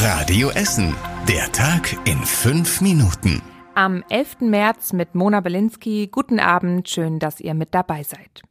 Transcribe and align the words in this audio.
Radio 0.00 0.50
Essen. 0.50 0.94
Der 1.26 1.50
Tag 1.50 1.92
in 2.06 2.18
fünf 2.18 2.80
Minuten. 2.80 3.42
Am 3.74 4.04
11. 4.08 4.42
März 4.42 4.92
mit 4.92 5.16
Mona 5.16 5.40
Belinsky. 5.40 6.06
Guten 6.06 6.38
Abend, 6.38 6.88
schön, 6.88 7.18
dass 7.18 7.40
ihr 7.40 7.52
mit 7.54 7.74
dabei 7.74 8.04
seid. 8.04 8.42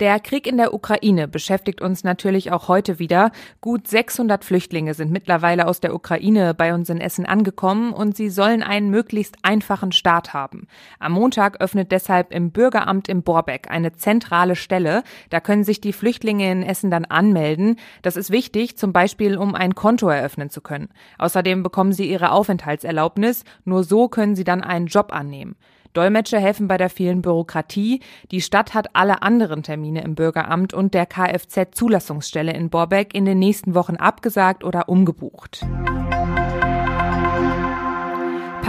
Der 0.00 0.18
Krieg 0.18 0.46
in 0.46 0.56
der 0.56 0.72
Ukraine 0.72 1.28
beschäftigt 1.28 1.82
uns 1.82 2.04
natürlich 2.04 2.52
auch 2.52 2.68
heute 2.68 2.98
wieder. 2.98 3.32
Gut 3.60 3.86
600 3.86 4.46
Flüchtlinge 4.46 4.94
sind 4.94 5.12
mittlerweile 5.12 5.68
aus 5.68 5.80
der 5.80 5.94
Ukraine 5.94 6.54
bei 6.54 6.72
uns 6.72 6.88
in 6.88 7.02
Essen 7.02 7.26
angekommen 7.26 7.92
und 7.92 8.16
sie 8.16 8.30
sollen 8.30 8.62
einen 8.62 8.88
möglichst 8.88 9.36
einfachen 9.42 9.92
Start 9.92 10.32
haben. 10.32 10.68
Am 11.00 11.12
Montag 11.12 11.60
öffnet 11.60 11.92
deshalb 11.92 12.32
im 12.32 12.50
Bürgeramt 12.50 13.10
im 13.10 13.22
Borbeck 13.22 13.70
eine 13.70 13.92
zentrale 13.92 14.56
Stelle. 14.56 15.02
Da 15.28 15.38
können 15.38 15.64
sich 15.64 15.82
die 15.82 15.92
Flüchtlinge 15.92 16.50
in 16.50 16.62
Essen 16.62 16.90
dann 16.90 17.04
anmelden. 17.04 17.76
Das 18.00 18.16
ist 18.16 18.30
wichtig, 18.30 18.78
zum 18.78 18.94
Beispiel 18.94 19.36
um 19.36 19.54
ein 19.54 19.74
Konto 19.74 20.08
eröffnen 20.08 20.48
zu 20.48 20.62
können. 20.62 20.88
Außerdem 21.18 21.62
bekommen 21.62 21.92
sie 21.92 22.10
ihre 22.10 22.32
Aufenthaltserlaubnis. 22.32 23.44
Nur 23.66 23.84
so 23.84 24.08
können 24.08 24.34
sie 24.34 24.44
dann 24.44 24.62
einen 24.62 24.86
Job 24.86 25.12
annehmen. 25.12 25.56
Dolmetscher 25.92 26.38
helfen 26.38 26.68
bei 26.68 26.76
der 26.76 26.90
vielen 26.90 27.22
Bürokratie. 27.22 28.00
Die 28.30 28.40
Stadt 28.40 28.74
hat 28.74 28.94
alle 28.94 29.22
anderen 29.22 29.62
Termine 29.62 30.02
im 30.02 30.14
Bürgeramt 30.14 30.72
und 30.74 30.94
der 30.94 31.06
Kfz-Zulassungsstelle 31.06 32.52
in 32.52 32.70
Borbeck 32.70 33.14
in 33.14 33.24
den 33.24 33.38
nächsten 33.38 33.74
Wochen 33.74 33.96
abgesagt 33.96 34.64
oder 34.64 34.88
umgebucht. 34.88 35.64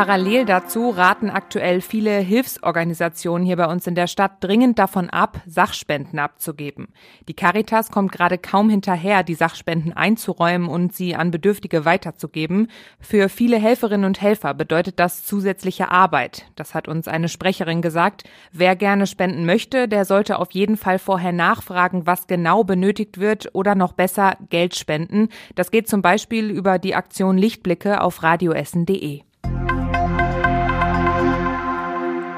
Parallel 0.01 0.45
dazu 0.45 0.89
raten 0.89 1.29
aktuell 1.29 1.79
viele 1.79 2.17
Hilfsorganisationen 2.17 3.45
hier 3.45 3.55
bei 3.55 3.67
uns 3.67 3.85
in 3.85 3.93
der 3.93 4.07
Stadt 4.07 4.43
dringend 4.43 4.79
davon 4.79 5.11
ab, 5.11 5.41
Sachspenden 5.45 6.17
abzugeben. 6.17 6.87
Die 7.27 7.35
Caritas 7.35 7.91
kommt 7.91 8.11
gerade 8.11 8.39
kaum 8.39 8.71
hinterher, 8.71 9.21
die 9.21 9.35
Sachspenden 9.35 9.93
einzuräumen 9.93 10.69
und 10.69 10.95
sie 10.95 11.15
an 11.15 11.29
Bedürftige 11.29 11.85
weiterzugeben. 11.85 12.69
Für 12.99 13.29
viele 13.29 13.59
Helferinnen 13.59 14.07
und 14.07 14.19
Helfer 14.19 14.55
bedeutet 14.55 14.99
das 14.99 15.23
zusätzliche 15.23 15.91
Arbeit. 15.91 16.47
Das 16.55 16.73
hat 16.73 16.87
uns 16.87 17.07
eine 17.07 17.29
Sprecherin 17.29 17.83
gesagt. 17.83 18.23
Wer 18.51 18.75
gerne 18.75 19.05
spenden 19.05 19.45
möchte, 19.45 19.87
der 19.87 20.05
sollte 20.05 20.39
auf 20.39 20.49
jeden 20.49 20.77
Fall 20.77 20.97
vorher 20.97 21.31
nachfragen, 21.31 22.07
was 22.07 22.25
genau 22.25 22.63
benötigt 22.63 23.19
wird 23.19 23.53
oder 23.53 23.75
noch 23.75 23.93
besser 23.93 24.35
Geld 24.49 24.75
spenden. 24.75 25.29
Das 25.53 25.69
geht 25.69 25.87
zum 25.87 26.01
Beispiel 26.01 26.49
über 26.49 26.79
die 26.79 26.95
Aktion 26.95 27.37
Lichtblicke 27.37 28.01
auf 28.01 28.23
radioessen.de. 28.23 29.21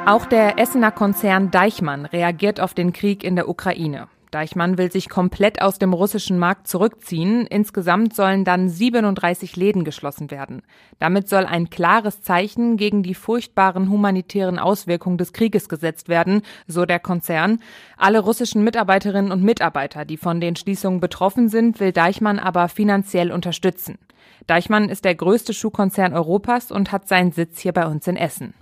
Auch 0.05 0.25
der 0.25 0.59
Essener 0.59 0.91
Konzern 0.91 1.49
Deichmann 1.49 2.05
reagiert 2.05 2.59
auf 2.59 2.73
den 2.73 2.91
Krieg 2.91 3.23
in 3.23 3.37
der 3.37 3.47
Ukraine. 3.47 4.09
Deichmann 4.31 4.77
will 4.77 4.91
sich 4.91 5.07
komplett 5.07 5.61
aus 5.61 5.79
dem 5.79 5.93
russischen 5.93 6.37
Markt 6.37 6.67
zurückziehen. 6.67 7.47
Insgesamt 7.47 8.13
sollen 8.13 8.43
dann 8.43 8.67
37 8.67 9.55
Läden 9.55 9.85
geschlossen 9.85 10.29
werden. 10.29 10.61
Damit 10.99 11.29
soll 11.29 11.45
ein 11.45 11.69
klares 11.69 12.21
Zeichen 12.21 12.75
gegen 12.75 13.01
die 13.01 13.13
furchtbaren 13.13 13.89
humanitären 13.89 14.59
Auswirkungen 14.59 15.17
des 15.17 15.31
Krieges 15.31 15.69
gesetzt 15.69 16.09
werden, 16.09 16.41
so 16.67 16.85
der 16.85 16.99
Konzern. 16.99 17.59
Alle 17.95 18.19
russischen 18.19 18.63
Mitarbeiterinnen 18.65 19.31
und 19.31 19.41
Mitarbeiter, 19.41 20.03
die 20.03 20.17
von 20.17 20.41
den 20.41 20.57
Schließungen 20.57 20.99
betroffen 20.99 21.47
sind, 21.47 21.79
will 21.79 21.93
Deichmann 21.93 22.39
aber 22.39 22.67
finanziell 22.67 23.31
unterstützen. 23.31 23.99
Deichmann 24.47 24.89
ist 24.89 25.05
der 25.05 25.15
größte 25.15 25.53
Schuhkonzern 25.53 26.13
Europas 26.13 26.71
und 26.71 26.91
hat 26.91 27.07
seinen 27.07 27.31
Sitz 27.31 27.59
hier 27.59 27.71
bei 27.71 27.85
uns 27.85 28.05
in 28.07 28.17
Essen. 28.17 28.53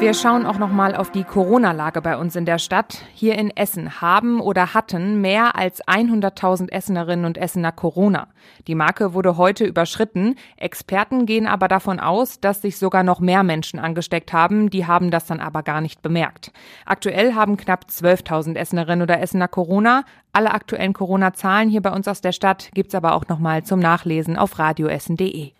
Wir 0.00 0.14
schauen 0.14 0.46
auch 0.46 0.58
noch 0.58 0.70
mal 0.70 0.94
auf 0.94 1.10
die 1.10 1.24
Corona-Lage 1.24 2.00
bei 2.00 2.16
uns 2.16 2.36
in 2.36 2.44
der 2.44 2.58
Stadt. 2.58 3.02
Hier 3.14 3.36
in 3.36 3.50
Essen 3.56 4.00
haben 4.00 4.40
oder 4.40 4.72
hatten 4.72 5.20
mehr 5.20 5.56
als 5.56 5.82
100.000 5.82 6.70
Essenerinnen 6.70 7.24
und 7.24 7.36
Essener 7.36 7.72
Corona. 7.72 8.28
Die 8.68 8.76
Marke 8.76 9.12
wurde 9.12 9.36
heute 9.36 9.64
überschritten. 9.64 10.36
Experten 10.56 11.26
gehen 11.26 11.48
aber 11.48 11.66
davon 11.66 11.98
aus, 11.98 12.38
dass 12.38 12.62
sich 12.62 12.78
sogar 12.78 13.02
noch 13.02 13.18
mehr 13.18 13.42
Menschen 13.42 13.80
angesteckt 13.80 14.32
haben. 14.32 14.70
Die 14.70 14.86
haben 14.86 15.10
das 15.10 15.26
dann 15.26 15.40
aber 15.40 15.64
gar 15.64 15.80
nicht 15.80 16.00
bemerkt. 16.00 16.52
Aktuell 16.86 17.34
haben 17.34 17.56
knapp 17.56 17.86
12.000 17.90 18.54
Essenerinnen 18.54 19.02
oder 19.02 19.20
Essener 19.20 19.48
Corona. 19.48 20.04
Alle 20.32 20.52
aktuellen 20.52 20.92
Corona-Zahlen 20.92 21.70
hier 21.70 21.82
bei 21.82 21.90
uns 21.90 22.06
aus 22.06 22.20
der 22.20 22.32
Stadt 22.32 22.70
gibt's 22.72 22.94
aber 22.94 23.14
auch 23.14 23.26
noch 23.26 23.40
mal 23.40 23.64
zum 23.64 23.80
Nachlesen 23.80 24.38
auf 24.38 24.60
radioessen.de. 24.60 25.57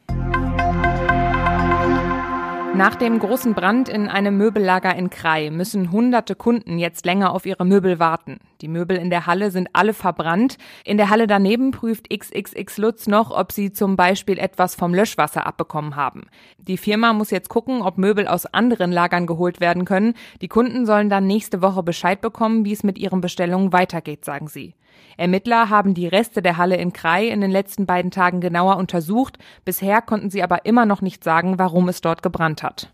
Nach 2.78 2.94
dem 2.94 3.18
großen 3.18 3.54
Brand 3.54 3.88
in 3.88 4.06
einem 4.06 4.36
Möbellager 4.38 4.94
in 4.94 5.10
Krai 5.10 5.50
müssen 5.50 5.90
hunderte 5.90 6.36
Kunden 6.36 6.78
jetzt 6.78 7.04
länger 7.04 7.32
auf 7.32 7.44
ihre 7.44 7.64
Möbel 7.64 7.98
warten. 7.98 8.38
Die 8.60 8.68
Möbel 8.68 8.96
in 8.96 9.08
der 9.08 9.26
Halle 9.26 9.52
sind 9.52 9.68
alle 9.72 9.94
verbrannt. 9.94 10.58
In 10.84 10.96
der 10.96 11.10
Halle 11.10 11.28
daneben 11.28 11.70
prüft 11.70 12.08
XXX 12.10 12.78
Lutz 12.78 13.06
noch, 13.06 13.30
ob 13.30 13.52
sie 13.52 13.72
zum 13.72 13.94
Beispiel 13.94 14.38
etwas 14.38 14.74
vom 14.74 14.94
Löschwasser 14.94 15.46
abbekommen 15.46 15.94
haben. 15.94 16.26
Die 16.58 16.76
Firma 16.76 17.12
muss 17.12 17.30
jetzt 17.30 17.48
gucken, 17.48 17.82
ob 17.82 17.98
Möbel 17.98 18.26
aus 18.26 18.46
anderen 18.46 18.90
Lagern 18.90 19.26
geholt 19.26 19.60
werden 19.60 19.84
können. 19.84 20.14
Die 20.42 20.48
Kunden 20.48 20.86
sollen 20.86 21.08
dann 21.08 21.26
nächste 21.26 21.62
Woche 21.62 21.84
Bescheid 21.84 22.20
bekommen, 22.20 22.64
wie 22.64 22.72
es 22.72 22.82
mit 22.82 22.98
ihren 22.98 23.20
Bestellungen 23.20 23.72
weitergeht, 23.72 24.24
sagen 24.24 24.48
sie. 24.48 24.74
Ermittler 25.16 25.70
haben 25.70 25.94
die 25.94 26.08
Reste 26.08 26.42
der 26.42 26.56
Halle 26.56 26.76
in 26.76 26.92
Krai 26.92 27.28
in 27.28 27.40
den 27.40 27.50
letzten 27.50 27.86
beiden 27.86 28.10
Tagen 28.10 28.40
genauer 28.40 28.76
untersucht. 28.76 29.38
Bisher 29.64 30.02
konnten 30.02 30.30
sie 30.30 30.42
aber 30.42 30.64
immer 30.64 30.86
noch 30.86 31.00
nicht 31.00 31.22
sagen, 31.22 31.58
warum 31.58 31.88
es 31.88 32.00
dort 32.00 32.22
gebrannt 32.22 32.62
hat. 32.62 32.90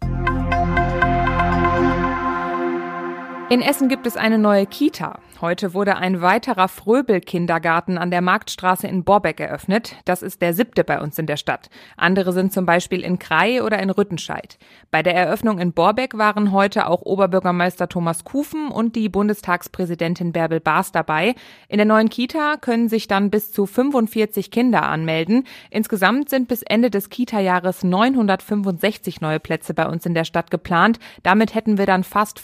In 3.51 3.61
Essen 3.61 3.91
gibt 3.91 4.07
es 4.07 4.17
eine 4.17 4.39
neue 4.39 4.65
Kita. 4.65 5.21
Heute 5.41 5.75
wurde 5.75 5.97
ein 5.97 6.23
weiterer 6.23 6.69
Fröbel-Kindergarten 6.69 7.99
an 7.99 8.11
der 8.11 8.23
Marktstraße 8.23 8.87
in 8.87 9.05
Borbeck 9.05 9.41
eröffnet. 9.41 9.97
Das 10.07 10.23
ist 10.23 10.41
der 10.41 10.55
siebte 10.55 10.85
bei 10.85 10.99
uns 11.03 11.19
in 11.19 11.27
der 11.27 11.37
Stadt. 11.37 11.69
Andere 11.99 12.33
sind 12.33 12.55
zum 12.55 12.65
Beispiel 12.65 13.03
in 13.03 13.19
Krai 13.19 13.63
oder 13.63 13.79
in 13.81 13.91
Rüttenscheid. 13.91 14.57
Bei 14.91 15.03
der 15.03 15.15
Eröffnung 15.15 15.59
in 15.59 15.75
Borbeck 15.75 16.17
waren 16.17 16.53
heute 16.53 16.87
auch 16.87 17.03
Oberbürgermeister 17.03 17.91
Thomas 17.91 18.25
Kufen 18.25 18.69
und 18.69 18.97
die 18.97 19.11
Bundestagspräsidentin 19.11 20.33
Bärbel 20.33 20.61
Baas 20.61 20.93
dabei. 20.93 21.35
In 21.69 21.77
der 21.77 21.87
neuen 21.87 22.09
Kita 22.09 22.57
können 22.57 22.89
sich 22.89 23.09
dann 23.09 23.29
bis 23.29 23.53
zu 23.53 23.67
45 23.67 24.51
Kinder 24.51 24.85
anmelden. 24.85 25.45
Insgesamt 25.69 26.31
sind 26.31 26.49
bis 26.49 26.63
Ende 26.63 26.89
des 26.89 27.11
Kita-Jahres 27.11 27.85
965 27.85 29.21
neue 29.21 29.41
Plätze 29.41 29.75
bei 29.75 29.87
uns 29.87 30.07
in 30.07 30.15
der 30.15 30.25
Stadt 30.25 30.51
geplant. 30.51 30.99
Damit 31.23 31.55
hätten 31.55 31.77
wir 31.77 31.85
dann 31.85 32.05
fast 32.05 32.41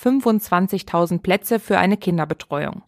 25.000 0.90 1.22
Plätze 1.22 1.60
für 1.60 1.78
eine 1.78 1.96
Kinderbetreuung. 1.96 2.82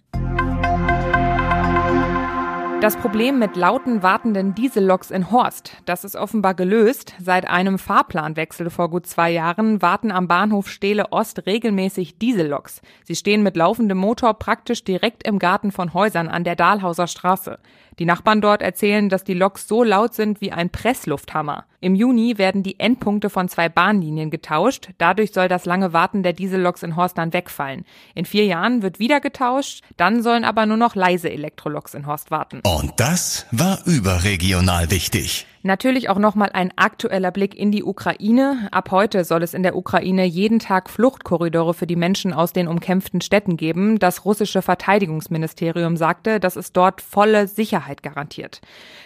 Das 2.83 2.97
Problem 2.97 3.39
mit 3.39 3.55
lauten 3.55 4.03
wartenden 4.03 4.57
Dieselloks 4.57 5.13
in 5.13 5.31
Horst, 5.31 5.77
das 5.85 6.03
ist 6.03 6.17
offenbar 6.17 6.55
gelöst. 6.55 7.15
Seit 7.21 7.49
einem 7.49 7.79
Fahrplanwechsel 7.79 8.71
vor 8.71 8.91
gut 8.91 9.07
zwei 9.07 9.31
Jahren 9.31 9.81
warten 9.81 10.11
am 10.11 10.27
Bahnhof 10.27 10.69
Stehle 10.69 11.13
Ost 11.13 11.47
regelmäßig 11.47 12.19
Dieselloks. 12.19 12.83
Sie 13.05 13.15
stehen 13.15 13.45
mit 13.45 13.57
laufendem 13.57 13.99
Motor 13.99 14.35
praktisch 14.35 14.83
direkt 14.83 15.25
im 15.25 15.39
Garten 15.39 15.71
von 15.71 15.95
Häusern 15.95 16.27
an 16.27 16.43
der 16.43 16.57
Dahlhauser 16.57 17.07
Straße. 17.07 17.61
Die 17.99 18.05
Nachbarn 18.05 18.41
dort 18.41 18.63
erzählen, 18.63 19.09
dass 19.09 19.23
die 19.23 19.35
Loks 19.35 19.69
so 19.69 19.85
laut 19.85 20.15
sind 20.15 20.41
wie 20.41 20.51
ein 20.51 20.71
Presslufthammer. 20.71 21.67
Im 21.81 21.95
Juni 21.95 22.39
werden 22.39 22.63
die 22.63 22.81
Endpunkte 22.81 23.29
von 23.29 23.49
zwei 23.49 23.69
Bahnlinien 23.69 24.31
getauscht. 24.31 24.91
Dadurch 24.99 25.33
soll 25.33 25.49
das 25.49 25.67
lange 25.67 25.93
Warten 25.93 26.23
der 26.23 26.33
Dieselloks 26.33 26.83
in 26.83 26.97
Horst 26.97 27.19
dann 27.19 27.33
wegfallen. 27.33 27.85
In 28.15 28.25
vier 28.25 28.47
Jahren 28.47 28.83
wird 28.83 28.99
wieder 28.99 29.21
getauscht. 29.21 29.83
Dann 29.97 30.23
sollen 30.23 30.45
aber 30.45 30.65
nur 30.65 30.77
noch 30.77 30.95
leise 30.95 31.31
Elektroloks 31.31 31.95
in 31.95 32.07
Horst 32.07 32.31
warten. 32.31 32.63
Und 32.73 32.99
das 33.01 33.45
war 33.51 33.81
überregional 33.85 34.91
wichtig. 34.91 35.47
Natürlich 35.65 36.09
auch 36.09 36.19
nochmal 36.19 36.51
ein 36.55 36.73
aktueller 36.75 37.31
Blick 37.31 37.55
in 37.55 37.71
die 37.71 37.85
Ukraine. 37.85 38.67
Ab 38.73 38.91
heute 38.91 39.23
soll 39.23 39.45
es 39.45 39.55
in 39.55 39.63
der 39.63 39.77
Ukraine 39.77 40.25
jeden 40.25 40.59
Tag 40.59 40.91
Fluchtkorridore 40.91 41.73
für 41.73 41.87
die 41.87 41.95
Menschen 41.95 42.33
aus 42.33 42.53
den 42.53 42.67
umkämpften 42.67 43.21
Städten 43.21 43.57
geben. 43.57 44.01
Das 44.01 44.25
russische 44.25 44.61
Verteidigungsministerium 44.61 45.97
sagte, 45.97 46.41
dass 46.41 46.57
es 46.57 46.73
dort 46.73 47.01
volle 47.01 47.47
Sicherheit 47.47 48.03
garantiert. 48.03 48.61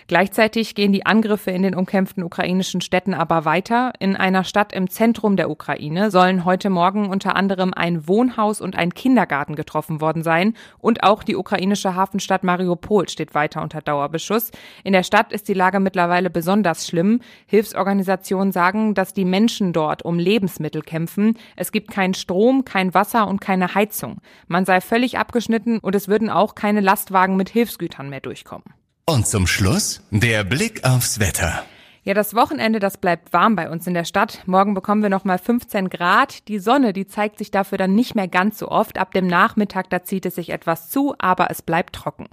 Gleichzeitig 0.07 0.75
gehen 0.75 0.93
die 0.93 1.05
Angriffe 1.05 1.51
in 1.51 1.63
den 1.63 1.75
umkämpften 1.75 2.23
ukrainischen 2.23 2.81
Städten 2.81 3.13
aber 3.13 3.45
weiter. 3.45 3.93
In 3.99 4.17
einer 4.17 4.45
Stadt 4.45 4.73
im 4.73 4.89
Zentrum 4.89 5.37
der 5.37 5.51
Ukraine 5.51 6.11
sollen 6.11 6.47
heute 6.47 6.71
Morgen 6.71 7.11
unter 7.11 7.37
anderem 7.37 7.75
ein 7.75 8.09
Wohnhaus 8.09 8.63
und 8.63 8.77
ein 8.77 8.95
Kindergarten 8.95 9.57
getroffen 9.57 10.01
worden 10.01 10.23
sein. 10.23 10.55
Und 10.79 11.03
auch 11.03 11.23
die 11.23 11.37
ukrainische 11.37 11.95
Hafenstadt 11.95 12.45
Mariupol 12.45 13.11
steht 13.11 13.35
weiter 13.35 13.61
unter 13.61 13.83
Dauerbeschuss. 13.83 14.53
In 14.85 14.95
der 14.95 15.03
Stadt 15.03 15.35
ist 15.35 15.49
die 15.49 15.55
Lage 15.55 15.81
mittlerweile 15.81 16.31
besonders 16.31 16.46
schlimm. 16.87 17.21
Hilfsorganisationen 17.47 18.53
sagen, 18.53 18.95
dass 18.95 19.13
die 19.13 19.25
Menschen 19.25 19.73
dort 19.73 20.03
um 20.03 20.19
Lebensmittel 20.19 20.83
kämpfen. 20.83 21.37
Es 21.57 21.73
gibt 21.73 21.91
keinen 21.91 22.15
Strom, 22.15 22.65
kein 22.65 22.95
Wasser 22.95 23.29
und 23.29 23.41
keine 23.41 23.75
Heizung. 23.75 24.19
Man 24.49 24.65
sei 24.65 24.81
völlig 24.81 25.19
abgeschnitten 25.19 25.79
und 25.79 25.95
es 25.95 26.09
würden 26.09 26.31
auch 26.31 26.55
keine 26.55 26.81
Lastwagen 26.81 27.37
mit 27.37 27.49
Hilfsgütern 27.49 28.09
mehr 28.09 28.21
durchkommen. 28.21 28.65
Und 29.07 29.27
zum 29.27 29.47
Schluss 29.47 30.03
der 30.11 30.43
Blick 30.45 30.85
aufs 30.85 31.21
Wetter. 31.21 31.63
Ja, 32.07 32.15
das 32.15 32.35
Wochenende, 32.35 32.79
das 32.79 32.99
bleibt 32.99 33.33
warm 33.33 33.57
bei 33.57 33.69
uns 33.69 33.85
in 33.89 33.95
der 33.95 34.05
Stadt. 34.05 34.43
Morgen 34.47 34.75
bekommen 34.75 35.03
wir 35.03 35.11
noch 35.11 35.25
mal 35.25 35.39
15 35.39 35.91
Grad. 35.91 36.47
Die 36.47 36.61
Sonne, 36.61 36.93
die 36.93 37.09
zeigt 37.09 37.37
sich 37.39 37.51
dafür 37.51 37.79
dann 37.79 37.97
nicht 37.97 38.15
mehr 38.15 38.29
ganz 38.29 38.59
so 38.59 38.69
oft. 38.69 38.97
Ab 38.97 39.13
dem 39.13 39.27
Nachmittag, 39.27 39.91
da 39.91 40.05
zieht 40.05 40.25
es 40.25 40.37
sich 40.37 40.51
etwas 40.51 40.89
zu, 40.89 41.17
aber 41.19 41.51
es 41.51 41.63
bleibt 41.63 41.97
trocken. 41.97 42.29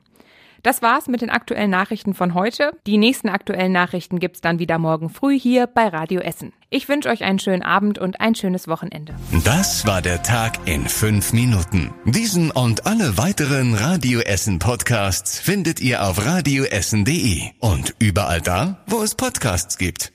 Das 0.63 0.81
war's 0.81 1.09
mit 1.09 1.21
den 1.21 1.29
aktuellen 1.29 1.69
Nachrichten 1.69 2.13
von 2.13 2.33
heute. 2.33 2.71
Die 2.87 2.97
nächsten 2.97 3.27
aktuellen 3.27 3.73
Nachrichten 3.73 4.19
gibt's 4.19 4.39
dann 4.39 4.59
wieder 4.59 4.79
morgen 4.79 5.09
früh 5.09 5.37
hier 5.37 5.67
bei 5.67 5.89
Radio 5.89 6.21
Essen. 6.21 6.53
Ich 6.69 6.87
wünsche 6.87 7.09
euch 7.09 7.25
einen 7.25 7.37
schönen 7.37 7.63
Abend 7.63 7.99
und 7.99 8.21
ein 8.21 8.33
schönes 8.33 8.69
Wochenende. 8.69 9.13
Das 9.43 9.85
war 9.85 10.01
der 10.01 10.23
Tag 10.23 10.65
in 10.65 10.87
fünf 10.87 11.33
Minuten. 11.33 11.93
Diesen 12.05 12.49
und 12.49 12.85
alle 12.85 13.17
weiteren 13.17 13.75
Radio 13.75 14.21
Essen 14.21 14.59
Podcasts 14.59 15.37
findet 15.37 15.81
ihr 15.81 16.07
auf 16.07 16.25
radioessen.de 16.25 17.41
und 17.59 17.95
überall 17.99 18.39
da, 18.39 18.81
wo 18.87 19.03
es 19.03 19.15
Podcasts 19.15 19.77
gibt. 19.77 20.13